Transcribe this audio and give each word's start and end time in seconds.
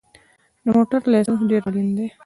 د 0.63 0.65
موټر 0.75 1.01
لېسنس 1.11 1.41
ډېر 1.49 1.61
اړین 1.69 1.87
دی 1.97 2.07